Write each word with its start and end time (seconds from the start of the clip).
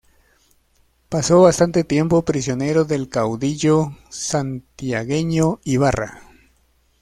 Pasó 1.09 1.43
bastante 1.43 1.83
tiempo 1.83 2.25
prisionero 2.25 2.85
del 2.85 3.07
caudillo 3.07 3.95
santiagueño 4.09 5.59
Ibarra. 5.63 6.23